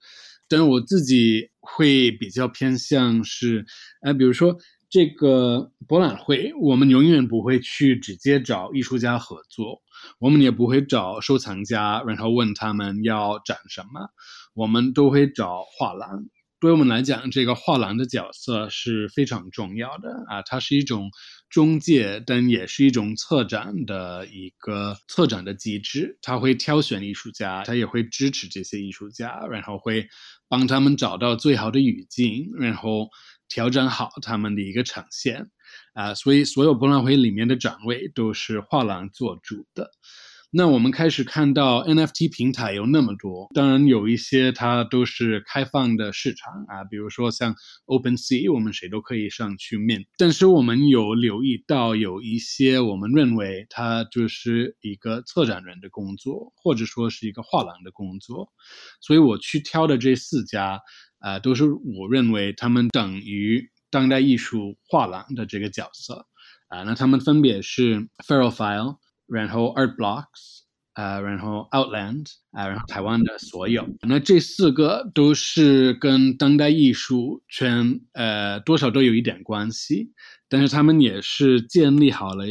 [0.48, 3.66] 但我自己会比较偏向是，
[4.04, 4.58] 呃，比如说。
[4.90, 9.82] 这个博览会，我们永远不会去直接找艺术家合作，
[10.18, 14.10] 我们也不会找收藏家，然后问他们要展什么，
[14.54, 16.28] 我们都会找画廊。
[16.60, 21.12] 对我们来讲，这个画廊的角色是非常重要的啊，它是一种
[21.50, 26.18] 中介，但也是一种策展的一个策展的机制。
[26.22, 30.08] 他会挑选艺术家，他也会支持这些艺术家，然后会
[30.48, 33.10] 帮他们找到最好的语境，然后。
[33.48, 35.50] 调整好他们的一个呈现，
[35.94, 39.92] 啊，所以所有博览会里面的展位都是画廊做主的。
[40.50, 47.54] 那我们开始看到 NFT 平台有那么多，当然有一些它都是开放的市场啊，比如说像
[47.86, 50.06] OpenSea，我们谁都可以上去面。
[50.18, 58.50] 但是我们有留意到有一些我们认为它就是一个策展人的工作，或者说是一个画廊的工作，
[59.02, 60.80] 所以我去挑的这四家。
[61.20, 66.28] 啊，都是我认为他们等于当代艺术画廊的这个角色
[66.68, 66.84] 啊。
[66.84, 70.62] 那他们分别是 Feral File，然后 Art Blocks，
[70.94, 73.88] 啊，然后 Outland，啊，然后台湾的所有。
[74.02, 80.12] 那这四个都是跟当代艺术圈呃多少都有一点关系，
[80.48, 82.46] 但是他们也是建立好了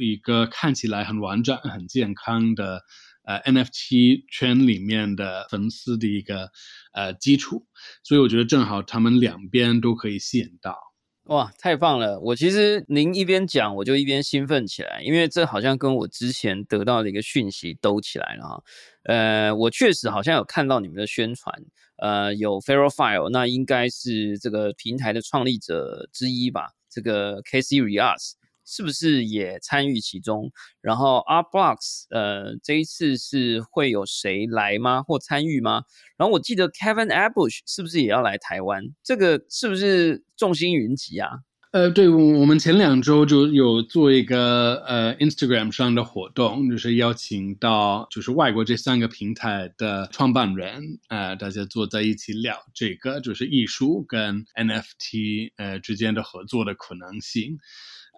[0.00, 2.82] 一个看起来很完整、很健康的。
[3.24, 6.50] 呃，NFT 圈里面的粉丝的一个
[6.92, 7.66] 呃基础，
[8.02, 10.78] 所以我觉得正好他们两边都可以吸引到。
[11.24, 12.20] 哇，太棒了！
[12.20, 18.62] 我其实您一边讲，我就一边兴奋起来，因为这好像跟我之前得到的一个讯息兜起来了哈。
[19.04, 21.54] 呃，我确实好像有看到你们的宣传，
[21.96, 28.32] 呃，有 Feral File，那应该是这个平台的创立者之一吧，这个 Casey Rias。
[28.64, 30.50] 是不是也参与其中？
[30.80, 35.02] 然后 Ar Blocks，呃，这一次是会有谁来吗？
[35.02, 35.82] 或参与吗？
[36.16, 38.82] 然后我记得 Kevin Abush 是不是也要来台湾？
[39.02, 41.30] 这个是不是众星云集啊？
[41.72, 57.58] 呃，对，我我们前两周就有做一个呃 Instagram 上的活动，就是邀请到就是外国这三个平台的创办人，呃，大家坐在一起聊这个就是艺术跟 NFT 呃之间的合作的可能性。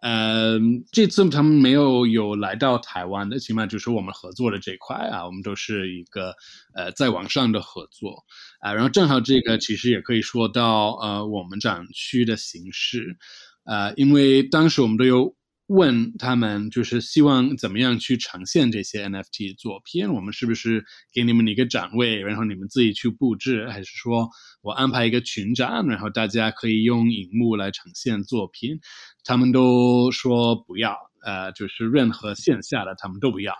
[0.02, 0.58] 呃，
[0.92, 6.34] 这次他们没有有来到台湾的，起码就是我们合作的这块啊，我们都是一个
[6.74, 8.24] 呃在网上的合作
[8.60, 8.72] 啊。
[8.72, 13.16] 然后正好这个其实也可以说到呃我们展区的形式，
[13.64, 15.35] 啊，因为当时我们都有。
[15.68, 20.12] 问他们就是希望怎么样去呈现这些 NFT 作品？
[20.12, 24.28] 我们是不是给你们一个展位，然后你们自己去布置，还是说
[24.62, 28.78] 我安排一个群展，然后大家可以用荧幕来呈现作品？
[29.24, 33.52] 他们都说不要，呃，就是任何线下的他们都不要，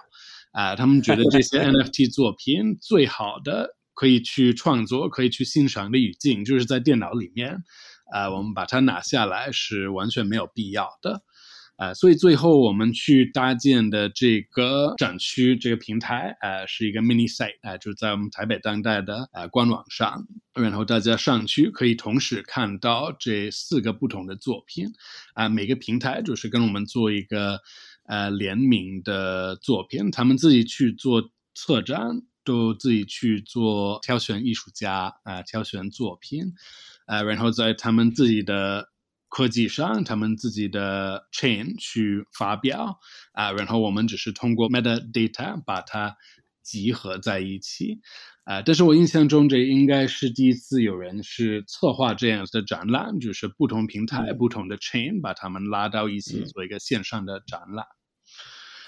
[0.52, 7.56] 啊，他们觉得这些 NFT 作品最好的可以去创作、可以去欣赏的语境就是在电脑里面，
[8.12, 11.22] 啊，我们把它拿下来是完全没有必要的。
[11.78, 24.86] 呃，所以最后我们去搭建的这个展区这个平台，呃，是一个 mini site，呃，就在我们台北当代的呃官网上，然后大家上去可以同时看到这四个不同的作品，
[25.34, 27.60] 啊，每个平台就是跟我们做一个
[28.06, 36.54] 呃联名的作品，他们自己去做策展，都自己去做挑选艺术家啊，挑选作品，
[37.06, 38.88] 呃，然后在他们自己的。
[39.36, 42.98] 科技上，他们自己的 chain 去发表
[43.34, 46.16] 啊，然后我们只是通过 metadata 把它
[46.62, 48.00] 集合在一起
[48.44, 48.62] 啊。
[48.62, 57.84] 但是我印象中，这应该是第一次有人是策划这样的展览，就是不同平台、不同的 chain 把他们拉到一起做一个线上的展览。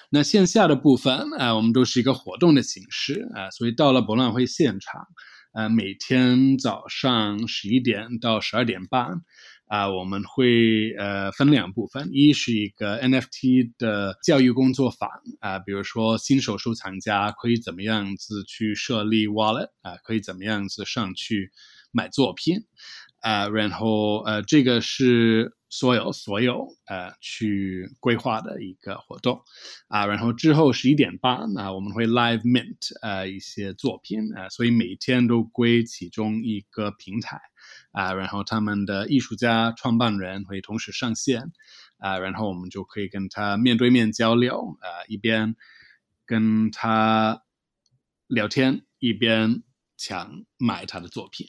[0.09, 5.07] 那线下的部分啊，我们都是一个活动的形式啊，所以到了博览会现场，
[5.53, 9.21] 呃，每天早上十一点到十二点半。
[9.69, 15.11] 啊，我们会呃分两部分，一是一个 NFT 的教育工作坊
[15.41, 21.51] 啊，比如说新手收藏家可以怎么样子去设立 wallet 啊，可以怎么样子上去
[21.93, 22.65] 买作品
[23.21, 29.43] 啊，然后呃这个是所有所有呃去规划的一个活动
[29.89, 37.39] 啊，然后之后十一点半啊我们会 live mint 呃一些作品啊，所以每天都归其中一个平台。
[37.99, 41.51] 啊，然后他们的艺术家创办人会同时上线，
[41.97, 45.57] 啊，然后我们就可以跟他面对面交流，啊，一边
[46.25, 47.43] 跟他
[48.29, 49.65] 聊天，一边
[49.97, 51.49] 抢买他的作品。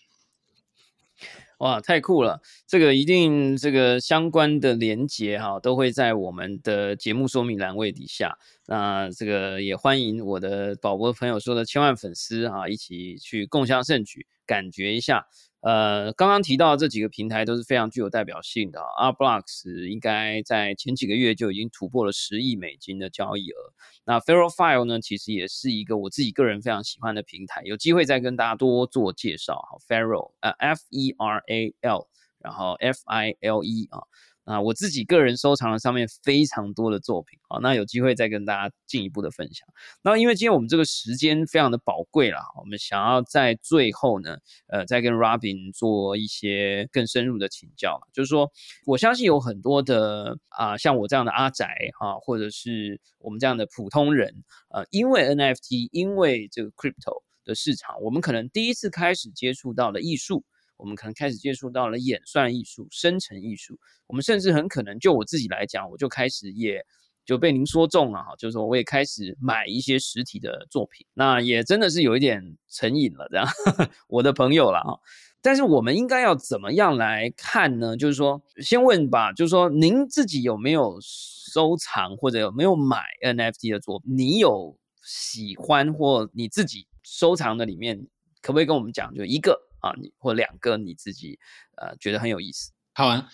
[1.60, 2.41] 哇，太酷了！
[2.66, 8.39] 这个一定这个相关的连接哈，都会在我们的节目说明栏位底下。
[8.70, 15.26] 那这个也欢迎我的宝宝朋友说的千万粉丝啊，一起去共襄盛举，感觉一下。
[15.61, 19.11] 呃，刚刚提到这几个平台都是非常具有代表性的啊。
[19.11, 23.57] Artblocks 应该在前几个月就已经突破了十亿美金的交易额。
[24.05, 29.55] 那 Feral File 呢，其实也是一个我自己个人非常喜欢的平台，有机会再跟大家多做介绍。
[29.55, 32.07] 好，Feral，呃，F E R A L，
[32.38, 34.03] 然后 F I L E 啊。
[34.50, 39.68] 啊，我自己个人收藏了上面非常多的作品，好，那有机会再跟大家进一步的分享。
[40.02, 48.52] 那因为今天我们这个时间非常的宝贵了，我们想要在最后呢，呃，再跟 Robin 做一些更深入的请教，就是说，
[48.88, 51.68] 我相信有很多的啊，像我这样的阿宅
[52.00, 60.43] 哈，或者是我们这样的普通人，呃，因为 NFT，因为这个 Crypto 的市场，我们可能第一次开始接触到了艺术。
[60.80, 63.77] 我们可能开始接触到了演算艺术、生成艺术，
[64.07, 66.84] 我们甚至很可能就我自己来讲，我就开始也
[67.25, 73.45] 就被您说中了哈，就是说我也开始买一些实体的作品，那也真的是有一点成瘾了这样，
[74.09, 74.99] 我的朋友了哈。
[75.41, 77.95] 但是我们应该要怎么样来看呢？
[77.95, 84.17] 就是说，先问吧，就是说您自己有没有收藏或者有没有买 NFT 的作品？
[84.17, 88.07] 你有喜欢或你自己收藏的里面，
[88.41, 89.68] 可不可以跟我们讲，就一个？
[89.82, 91.39] 啊，你或两个你自己
[91.77, 92.71] 呃觉得很有意思。
[92.93, 93.30] 好啊，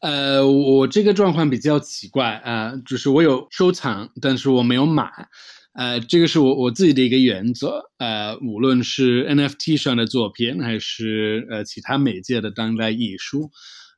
[0.00, 5.10] 呃，我这个状况比较奇怪啊，就是我有收藏，但是我没有买，
[5.72, 13.50] 呃，这个是我我自己的一个原则，呃，无论是 NFT 上的作品，还是呃其他媒介的当代艺术，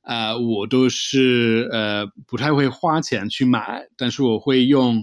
[0.02, 5.02] 啊，我都是呃不太会花钱去买，但是我会用，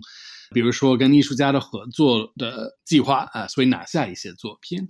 [0.51, 4.87] 比如说跟艺术家的合作的计划啊，所以拿下一些作品。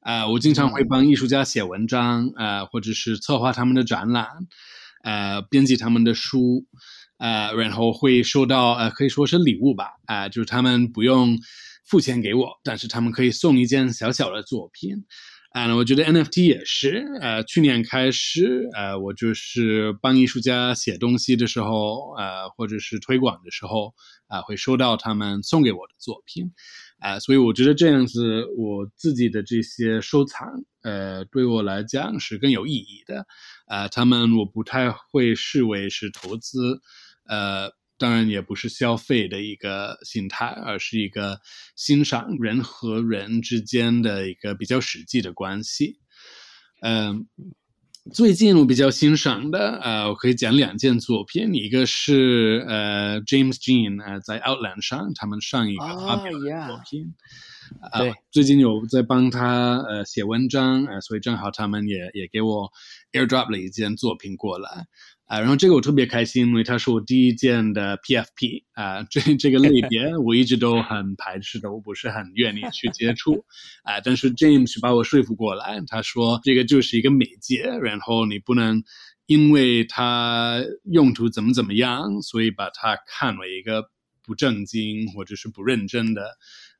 [0.00, 4.28] 啊，我经常会帮艺术家写文章，呃，或者是策划他们的展览，
[5.02, 6.66] 呃，编辑他们的书，
[7.18, 11.36] 呃，然后会收到，呃，可以说是礼物吧，啊，就是他们不用
[11.84, 15.04] 付钱给我，但是他们可以送一件小小的作品，
[15.58, 23.92] 啊，我觉得 NFT 也是，呃，去年开始，呃，我就是帮艺术家写东西的时候，呃，或者是推广的时候，
[24.28, 26.52] 啊，会收到他们送给我的作品。
[27.00, 30.48] 啊，所以我觉得这样子，我自己的这些收藏，
[30.82, 33.26] 呃，对我来讲是更有意义的。
[33.66, 36.80] 啊，他们我不太会视为是投资，
[37.26, 41.40] 呃，当然也不是消费的一个心态，而是一个
[41.76, 45.98] 欣赏人和人之间的一个比较实际的关系。
[46.80, 47.26] 嗯，
[48.14, 57.14] 最近我比较欣赏的，呃，我可以讲两件作品，一个是呃 James Jean 呃在 Outland 上他们上一个发表的作品。
[57.98, 62.70] 对，最近有在帮他呃写文章，呃，所以正好他们也也给我
[63.12, 64.86] airdrop 了一件作品过来，
[65.28, 73.44] 啊，然后这个我特别开心，因为它是我第一件的 PFP，啊，这这个类别我一直都很排斥的，我不是很愿意去接触，
[73.84, 78.82] 啊，但是 James 把我说服过来，他说这个就是一个媒介，然后你不能
[79.26, 83.84] 因为它用途怎么怎么样，所以把它看为一个
[84.24, 86.38] 不正经或者是不认真的。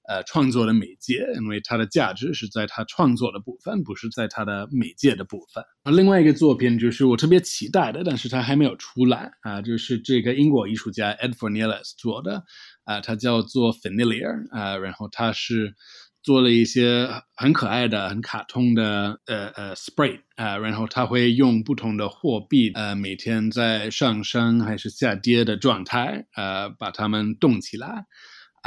[0.09, 5.63] 呃，创作的媒介，因为它的价值是在它创作的部分，不是在它的媒介的部分。
[5.85, 12.43] 而另外一个作品就是我特别期待的，但是它还没有出来啊，就是这个英国艺术家 Ed Fornielis 做的
[12.85, 15.75] 啊，它叫做 Familiar 啊，然后它是
[16.23, 17.07] 做了一些
[17.37, 28.07] 很可爱的、很卡通的呃呃 spray 啊，然后他会用不同的货币呃每天在上升还是下跌的状态呃把它们动起来。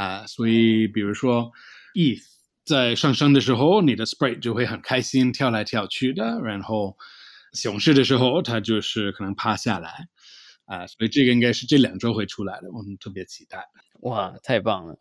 [0.02, 1.52] 啊，所以比如说
[1.94, 2.22] ，ETH
[2.64, 6.96] 在上升的时候，你的 Spray 就会很开心跳来跳去的；然后
[7.52, 10.08] 熊市的时候，它就是可能趴下来。
[10.64, 13.64] 啊，所以这个应该是这两周会出来的，我们特别期待。
[14.00, 14.98] 哇，太棒了！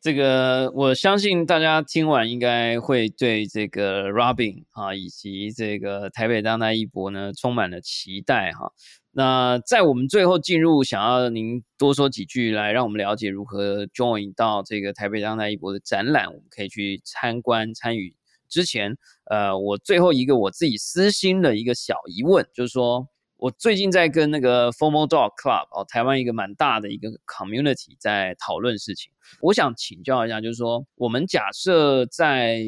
[0.00, 8.72] 这个我相信大家听完应该会对这个 Robin 啊，以及这个台北当代一博呢，充满了期待哈。
[9.16, 18.12] 那在我们最后进入，想要您多说几句，来让我们了解如何 join 到这个台北当代一博的展览，我们可以去参观参与。
[18.48, 18.96] 之前，
[19.30, 32.62] 呃，我最后一个我自己私心的一个小疑问，就是说我最近在跟那个 Formal Dog Club 哦，台湾一个蛮大的一个 community 在讨论事情，我想请教一下，就是说我们假设在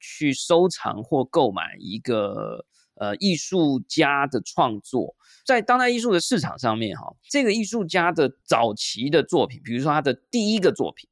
[0.00, 2.64] 去收藏或购买一个
[2.98, 5.14] 呃艺术家的创作。
[5.46, 11.08] 在当代艺术的市场上面，哈，这个艺术家的早期的作品，比如说他的第一个作品，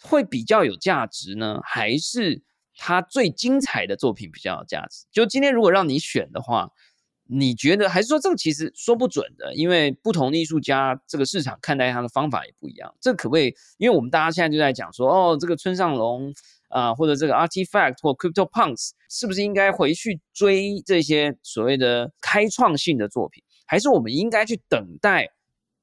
[0.00, 2.42] 会比较有价值呢，还是
[2.76, 5.06] 他最精彩的作品比较有价值？
[5.10, 6.70] 就今天如果让你选的话，
[7.26, 12.94] 你觉得还是说这个其实说不准的，因为不同的艺术家这个市场看待他的方法也不一样。
[13.00, 13.54] 这可不可以？
[13.78, 16.32] 因为我们大家现在就在讲说，哦，这个村上隆
[16.74, 23.44] 啊，或者这个 Artifact 或 Crypto Punks，是不是应该回去追这些所谓的开创性的作品？
[23.64, 25.28] 还是我们应该去等待，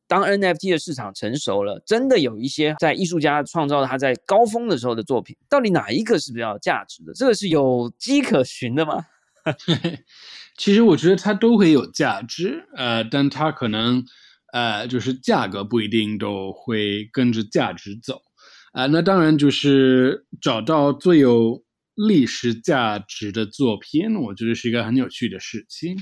[0.06, 7.14] 当 NFT 的市场成熟了，真的有一些在艺术家创造他在高峰的时候的作品，到底哪一个是比较有价值的？
[7.14, 9.06] 这个是有迹可循的吗？
[10.58, 14.04] 其实我觉得它都会有价值，呃，但它可能
[14.52, 18.22] 呃就是价格不一定都会跟着价值走，
[18.72, 21.64] 啊，那当然就是找到最有。
[21.94, 25.96] 历史价值的作品，我觉得是一个很有趣的事情。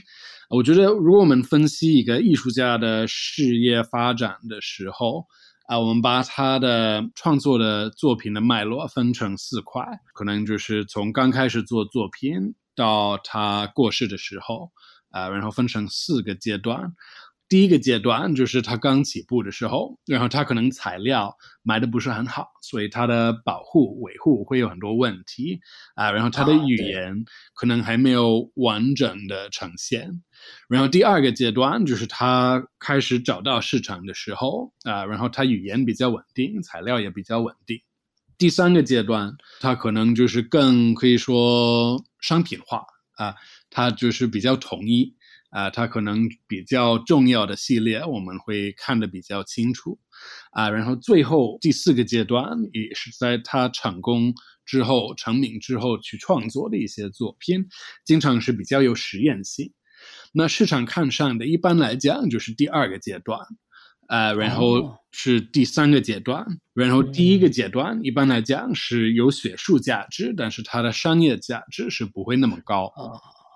[0.49, 5.25] 我觉得，如果我们分析一个艺术家的事业发展的时候，
[5.67, 14.71] 啊，我们把他的创作的作品的脉络分成四块，可能就是从刚开始做作品到他过世的时候，
[15.09, 16.93] 啊，然后分成四个阶段。
[17.49, 25.59] 第一个阶段就是他刚起步的时候，然后他可能材料买的不是很好，所以他的保护维护会有很多问题
[25.95, 26.11] 啊。
[26.11, 27.25] 然后他的语言
[27.55, 30.21] 可能还没有完整的呈现。
[30.69, 37.81] 然后第二个阶段就是他开始找到市场的时候啊，然后他语言比较稳定，材料也比较稳定。
[38.37, 42.85] 第三个阶段，他可能就是更可以说商品化
[43.17, 43.35] 啊，
[43.71, 45.15] 他就是比较统一。
[45.49, 49.99] 啊，它可能比较重要的系列，我们会看得比较清楚，
[50.51, 54.33] 啊，然后最后第四个阶段也是在他成功
[54.65, 57.65] 之后、成名之后去创作的一些作品，
[58.05, 59.73] 经常是比较有实验性。
[60.31, 63.39] 那市场看上的，一般来讲就是第二个阶段，
[64.07, 72.93] 啊，然后是第三个阶段，然后第一个阶段一般来讲是有学术价值，但是它的商业价值是不会那么高。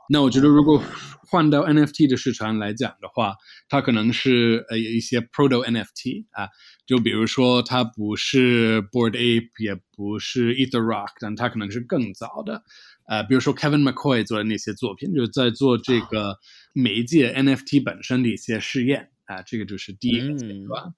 [0.10, 0.84] 那我觉得，如果
[1.28, 3.36] 换到 NFT 的市场来讲的话，
[3.70, 6.50] 它可能是呃一些 Proto NFT 啊，
[6.86, 12.64] 就比如说它不是 Board Ape，也不是 Ether Rock，但它可能是更早的，
[13.08, 16.38] 呃，比如说 Kevin McCoy 做的那些作品，就是在做这个
[16.74, 20.94] 媒介 NFT 本身的一些试验啊，这个就是第一个阶段。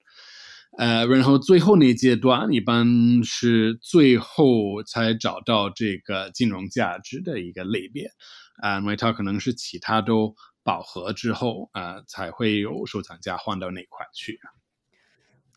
[0.76, 8.10] 呃，然后最后那阶段一般是最后才找到这个金融价值的一个类别。
[8.58, 14.38] 啊，因为它可能是其他都饱和之后啊，才会有收藏家换到那块去。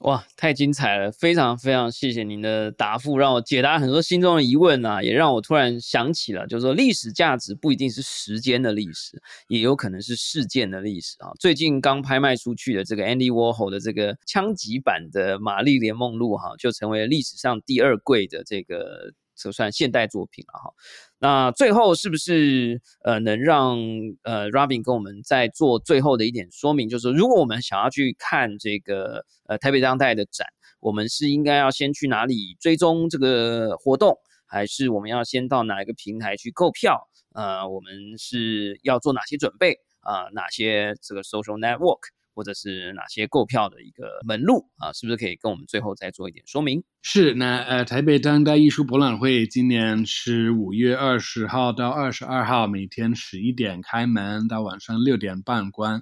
[0.02, 1.12] 哇，太精彩了！
[1.12, 11.32] 非常非常谢谢您的答复，让我解答很多心中的疑问啊，也让我突然想起了，就是说历史价值不一定是时间的历史，也有可能是事件的历史啊。
[11.38, 19.12] 最近刚拍卖出去的这个 Andy Warhol 的这个枪击版的《玛丽莲梦露》哈，就成为历史上第二贵的这个。
[19.40, 20.74] 这算现代作品了哈，
[21.18, 23.78] 那最后是不是呃能让
[24.24, 30.46] 呃 Robin 跟我们再做最后的一点说明，就是如果我们想要去看这个呃台北当代的展，
[30.82, 37.08] 我们是应该要先去哪里追踪这个活动，还是我们要先到哪一个平台去购票？
[37.34, 40.28] 呃，我们是要做哪些准备啊？
[40.34, 42.00] 哪些这个 social network？
[42.40, 44.94] 或者是哪些购票的一个门路啊？
[44.94, 46.82] 是不是可以跟我们最后再做一点说明？
[47.02, 56.00] 是，那呃，台北当代艺术博览会今年是五月二十号到二十二号，每天十一点开门，到晚上六点半关。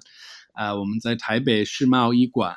[0.52, 2.56] 啊，我们在台北世贸一馆。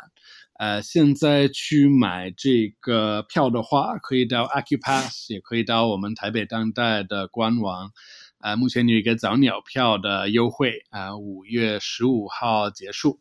[0.59, 7.89] 呃，现在去买这个票的话，可以到 Acupass，也可以到我们台北当代的官网。
[8.38, 13.19] 啊，目前有一个早鸟票的优惠啊，五月十五号结束。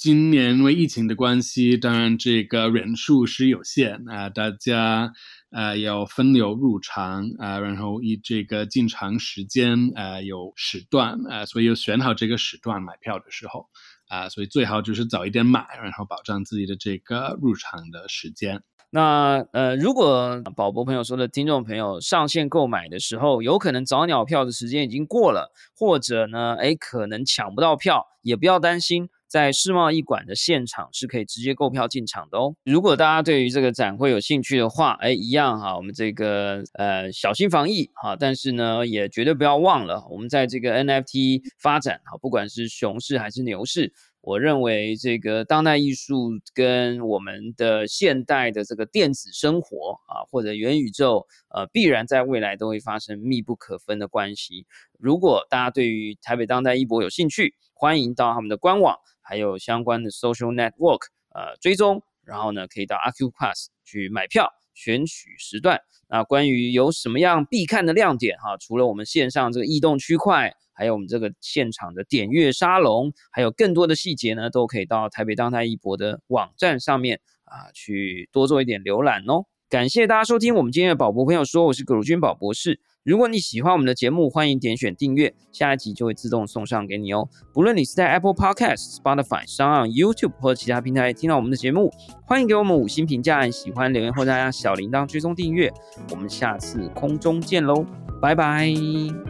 [0.00, 5.12] 今年因为疫情的关系，当然这个人数是有限啊，大家
[5.50, 13.66] 呃要分流入场啊，然后以这个进场时间呃有时段啊，所以要选好这个时段买票的时候
[14.08, 18.62] 啊，所以最好就是早一点买，然后保障自己的这个入场的时间。
[18.88, 29.10] 那呃，如果宝博朋友说的听众朋友上线购买的时候，有可能早鸟票的时间已经过了，或者呢，哎，可能抢不到票，也不要担心。
[29.30, 32.52] 在世贸艺馆的现场是可以直接购票进场的哦。
[32.64, 51.24] 如果大家对于这个展会有兴趣的话，哎，一样哈，我们这个呃小心防疫哈，但是呢，也绝对不要忘了，我们在这个 NFT 发展哈，不管是熊市还是牛市，我认为这个当代艺术跟我们的现代的这个电子生活啊，或者元宇宙，
[51.54, 54.66] 呃，必然在未来都会发生密不可分的关系。
[54.98, 58.96] 如果大家对于台北当代艺博有兴趣，欢迎到他们的官网。
[59.30, 61.02] 还有相关的 social network，
[61.32, 65.80] 呃，追踪，然后呢，可以到 Acupass 去买票，选取时段。
[66.08, 79.44] 那关于有什么样必看的亮点哈，除了我们线上这个异动区块，还有我们这个现场的点阅沙龙，还有更多的细节呢，都可以到台北当代艺博的网站上面啊，去多做一点浏览哦。
[79.68, 82.80] 感谢大家收听我们今天的宝博朋友说，我是葛如君宝博士。
[83.02, 87.26] 如果你喜欢我们的节目，欢迎点选订阅，下一集就会自动送上给你哦。
[87.50, 91.90] 不论你是在 Apple Podcast、Spotify、上 YouTube 或者其他平台听到我们的节目，
[92.26, 95.72] 欢迎给我们五星评价，喜欢留言或加小铃铛追踪订阅。
[96.10, 97.86] 我们下次空中见喽，
[98.20, 98.66] 拜拜，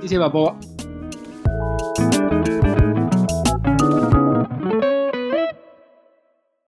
[0.01, 0.57] 谢谢宝宝。